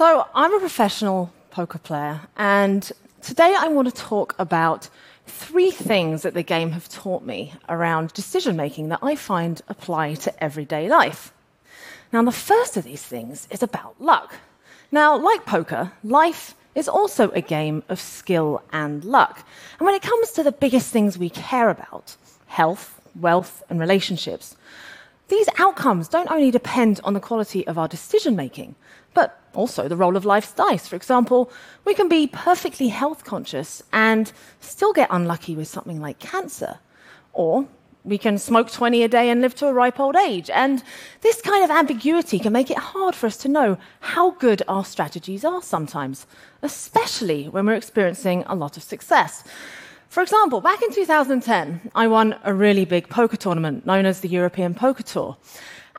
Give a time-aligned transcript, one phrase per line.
[0.00, 4.88] So, I'm a professional poker player, and today I want to talk about
[5.26, 10.14] three things that the game have taught me around decision making that I find apply
[10.14, 11.34] to everyday life.
[12.14, 14.36] Now, the first of these things is about luck.
[14.90, 19.44] Now, like poker, life is also a game of skill and luck.
[19.78, 24.56] And when it comes to the biggest things we care about health, wealth, and relationships
[25.30, 28.74] these outcomes don't only depend on the quality of our decision making,
[29.14, 30.88] but also the roll of life's dice.
[30.88, 31.50] For example,
[31.84, 36.78] we can be perfectly health conscious and still get unlucky with something like cancer.
[37.32, 37.68] Or
[38.02, 40.50] we can smoke 20 a day and live to a ripe old age.
[40.50, 40.82] And
[41.20, 44.84] this kind of ambiguity can make it hard for us to know how good our
[44.84, 46.26] strategies are sometimes,
[46.62, 49.44] especially when we're experiencing a lot of success.
[50.10, 54.28] For example, back in 2010, I won a really big poker tournament known as the
[54.28, 55.36] European Poker Tour.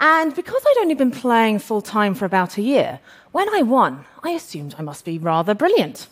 [0.00, 2.98] And because I'd only been playing full time for about a year,
[3.30, 6.08] when I won, I assumed I must be rather brilliant.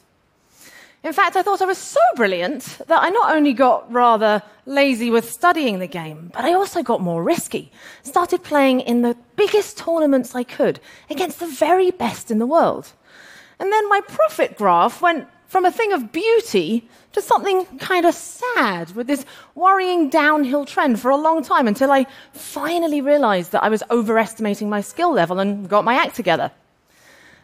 [1.03, 5.11] In fact, I thought I was so brilliant that I not only got rather lazy
[5.11, 7.73] with studying the game, but I also got more risky.
[8.05, 10.79] Started playing in the biggest tournaments I could
[11.11, 12.93] against the very best in the world.
[13.59, 18.15] And then my profit graph went from a thing of beauty to something kind of
[18.15, 23.65] sad with this worrying downhill trend for a long time until I finally realized that
[23.65, 26.53] I was overestimating my skill level and got my act together.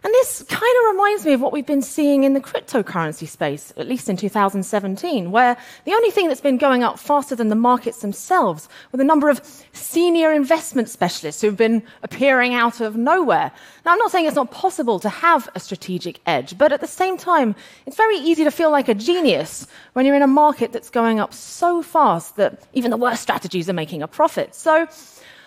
[0.04, 3.72] And this kind of reminds me of what we've been seeing in the cryptocurrency space,
[3.78, 7.54] at least in 2017, where the only thing that's been going up faster than the
[7.54, 9.40] markets themselves were the number of
[9.72, 13.50] senior investment specialists who've been appearing out of nowhere.
[13.86, 16.86] Now, I'm not saying it's not possible to have a strategic edge, but at the
[16.86, 20.70] same time, it's very easy to feel like a genius when you're in a market
[20.70, 24.54] that's going up so fast that even the worst strategies are making a profit.
[24.54, 24.86] So,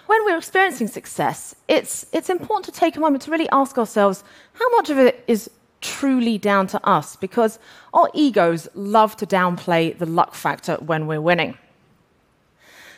[0.08, 4.24] when we're experiencing success, it's, it's important to take a moment to really ask ourselves
[4.54, 5.50] how much of it is
[5.82, 7.60] truly down to us because
[7.94, 11.58] our egos love to downplay the luck factor when we're winning.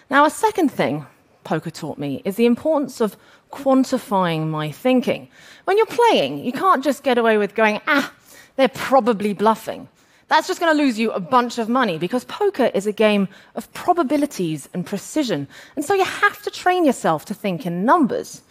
[0.10, 1.06] Now, a second thing
[1.44, 3.18] poker taught me is the importance of
[3.52, 5.28] quantifying my thinking.
[5.66, 8.14] When you're playing, you can't just get away with going, ah,
[8.56, 9.88] they're probably bluffing
[10.30, 13.28] that's just going to lose you a bunch of money because poker is a game
[13.56, 15.48] of probabilities and precision.
[15.76, 18.42] And so you have to train yourself to think in numbers.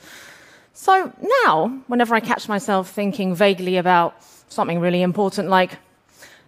[0.74, 1.12] So
[1.44, 5.78] now, whenever I catch myself thinking vaguely about something really important like,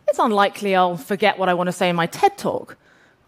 [0.09, 2.77] it's unlikely I'll forget what I want to say in my TED talk,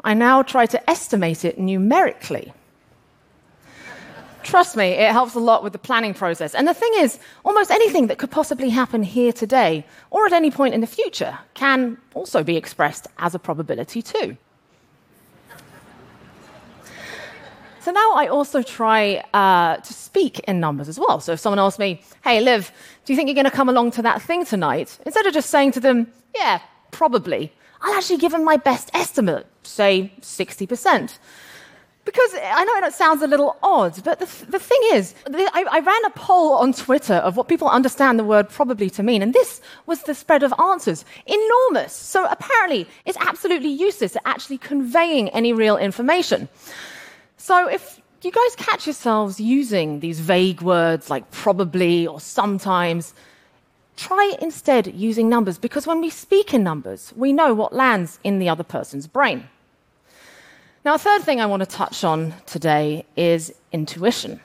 [0.03, 2.53] I now try to estimate it numerically.
[4.45, 6.55] Trust me, it helps a lot with the planning process.
[6.55, 10.51] And the thing is, almost anything that could possibly happen here today or at any
[10.51, 14.37] point in the future can also be expressed as a probability too.
[17.81, 21.19] So now I also try uh, to speak in numbers as well.
[21.19, 22.71] So if someone asks me, hey, Liv,
[23.05, 24.97] do you think you're going to come along to that thing tonight?
[25.05, 26.61] Instead of just saying to them, yeah,
[26.93, 31.19] probably, I'll actually give them my best estimate, say 60%.
[32.05, 35.79] Because I know it sounds a little odd, but the, the thing is, I, I,
[35.79, 39.33] ran a poll on Twitter of what people understand the word probably to mean, and
[39.33, 41.05] this was the spread of answers.
[41.27, 41.93] Enormous.
[41.93, 46.49] So apparently, it's absolutely useless at actually conveying any real information.
[47.37, 53.15] So if you guys catch yourselves using these vague words like probably or sometimes,
[53.97, 58.41] try instead using numbers, because when we speak in numbers, we know what lands in
[58.41, 59.49] the other person's brain.
[60.85, 64.41] Now, a third thing I want to touch on today is intuition.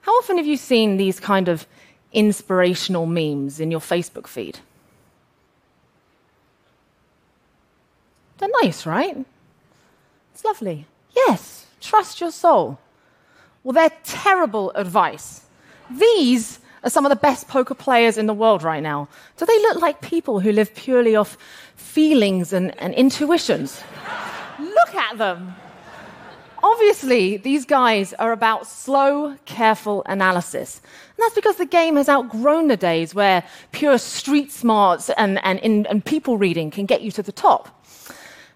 [0.00, 1.66] How often have you seen these kind of
[2.12, 4.58] inspirational memes in your Facebook feed?
[8.38, 9.24] They're nice, right?
[10.34, 10.86] It's lovely.
[11.14, 12.78] Yes, trust your soul.
[13.62, 15.42] Well, they're terrible advice.
[15.90, 19.08] These are some of the best poker players in the world right now.
[19.36, 21.38] Do they look like people who live purely off
[21.76, 23.80] feelings and, and intuitions?
[24.86, 25.56] Look at them.
[26.62, 30.80] Obviously, these guys are about slow, careful analysis.
[30.84, 33.42] And that's because the game has outgrown the days where
[33.72, 37.75] pure street smarts and, and, and people reading can get you to the top.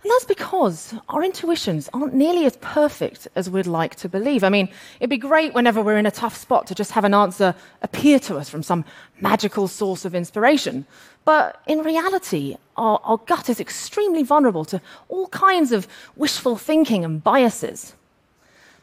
[0.03, 4.43] And that's because our intuitions aren't nearly as perfect as we'd like to believe.
[4.43, 7.13] I mean, it'd be great whenever we're in a tough spot to just have an
[7.13, 8.87] answer appear to us from some
[9.21, 10.87] magical source of inspiration.
[11.27, 15.87] But in reality, our, our gut is extremely vulnerable to all kinds of
[16.17, 17.95] wishful thinking and biases.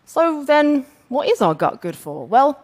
[0.06, 2.28] So then, what is our gut good for?
[2.28, 2.64] Well,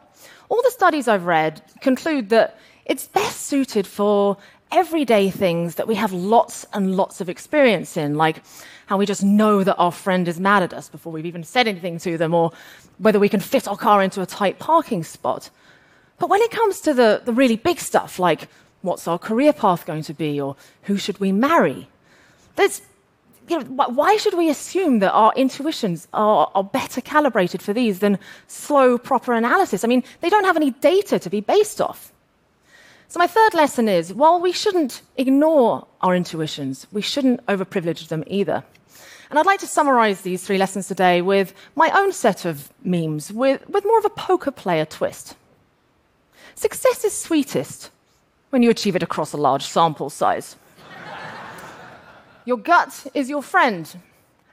[0.50, 4.38] all the studies I've read conclude that it's best suited for
[4.71, 8.41] everyday things that we have lots and lots of experience in, like
[8.88, 11.68] how we just know that our friend is mad at us before we've even said
[11.68, 12.51] anything to them, or
[12.97, 15.50] whether we can fit our car into a tight parking spot.
[16.19, 18.47] But when it comes to the, the really big stuff, like
[18.81, 21.88] what's our career path going to be, or who should we marry,
[22.56, 22.81] there's,
[23.47, 28.00] you know, why should we assume that our intuitions are, are better calibrated for these
[28.00, 29.83] than slow, proper analysis?
[29.83, 32.12] I mean, they don't have any data to be based off.
[33.13, 38.24] So, my third lesson is while we shouldn't ignore our intuitions, we shouldn't overprivilege them
[38.25, 38.63] either.
[39.30, 43.31] And I'd like to summarize these three lessons today with my own set of memes,
[43.31, 45.36] with, with more of a poker player twist.
[46.56, 47.92] Success is sweetest
[48.50, 50.56] when you achieve it across a large sample size.
[52.45, 53.95] your gut is your friend,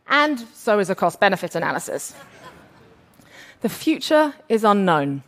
[0.06, 2.14] and so is a cost benefit analysis.
[3.62, 5.22] The future is unknown,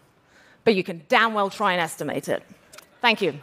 [0.65, 2.43] but you can damn well try and estimate it.
[3.03, 3.35] Thank you.